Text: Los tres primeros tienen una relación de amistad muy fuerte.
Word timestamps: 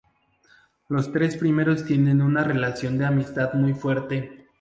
Los 0.89 1.11
tres 1.13 1.37
primeros 1.37 1.85
tienen 1.85 2.23
una 2.23 2.43
relación 2.43 2.97
de 2.97 3.05
amistad 3.05 3.53
muy 3.53 3.73
fuerte. 3.75 4.47